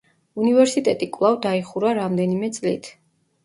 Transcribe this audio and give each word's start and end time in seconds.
უნივერსიტეტი 0.45 1.09
კვლავ 1.19 1.39
დაიხურა 1.45 1.95
რამდენიმე 2.01 2.53
წლით. 2.61 2.95